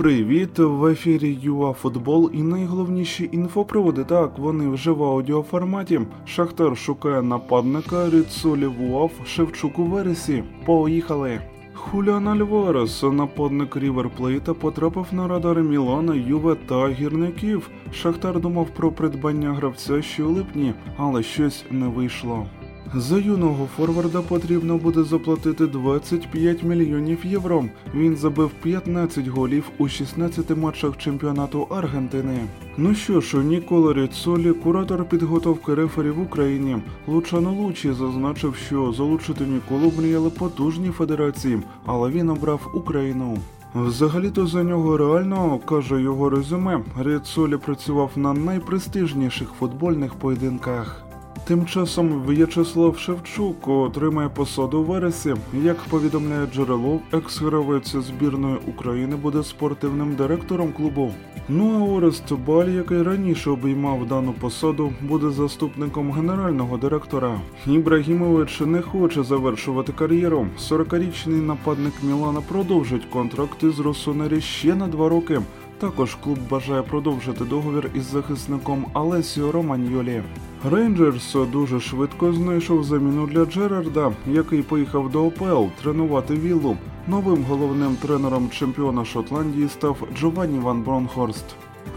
[0.00, 0.58] Привіт!
[0.58, 4.04] В ефірі ЮА Футбол і найголовніші інфоприводи.
[4.04, 6.00] Так, вони вже в аудіоформаті.
[6.26, 10.44] Шахтар шукає нападника, Ріццолі в УАФ, Шевчук у Вересі.
[10.64, 11.40] Поїхали!
[11.74, 17.70] Хуліан Альварес, нападник Рівер Плейта, потрапив на радари Мілана, Юве та гірників.
[17.92, 22.46] Шахтар думав про придбання гравця ще у липні, але щось не вийшло.
[22.94, 27.64] За юного форварда потрібно буде заплатити 25 мільйонів євро.
[27.94, 32.40] Він забив 15 голів у 16 матчах чемпіонату Аргентини.
[32.76, 36.76] Ну що ж, Нікола Ріцолі, куратор підготовки рефері в Україні,
[37.06, 43.38] Лучано Лучі зазначив, що залучити Ніколу мріяли потужні федерації, але він обрав Україну.
[43.74, 46.80] Взагалі-то за нього реально каже його резюме.
[46.98, 51.09] Ріцолі працював на найпрестижніших футбольних поєдинках.
[51.44, 55.34] Тим часом В'ячеслав Шевчук отримає посаду в вересі.
[55.64, 61.12] Як повідомляє джерело, екс-гравець збірної України буде спортивним директором клубу.
[61.48, 67.40] Ну а Орест Баль, який раніше обіймав дану посаду, буде заступником генерального директора.
[67.66, 70.46] Ібрагімович не хоче завершувати кар'єру.
[70.70, 75.40] 40-річний нападник Мілана продовжить контракт із Росонері ще на два роки.
[75.78, 80.22] Також клуб бажає продовжити договір із захисником Алесіо Романьолі.
[80.64, 86.76] Рейнджерс дуже швидко знайшов заміну для Джерарда, який поїхав до ОПЛ тренувати віллу.
[87.08, 91.44] Новим головним тренером чемпіона Шотландії став Джованні Ван Бронхорст.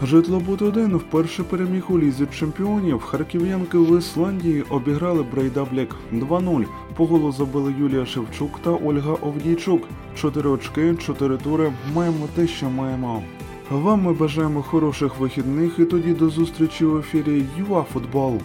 [0.02, 3.00] Житлобуд-1 вперше переміг у Лізі чемпіонів.
[3.00, 6.64] Харків'янки в Ісландії обіграли Брейдаблік 2-0.
[6.96, 9.82] По голу забили Юлія Шевчук та Ольга Овдійчук.
[10.14, 11.72] Чотири очки, чотири тури.
[11.94, 13.22] Маємо те, що маємо.
[13.70, 18.40] Вам ми бажаємо хороших вихідних і тоді до зустрічі в ефірі ЮА Футбол.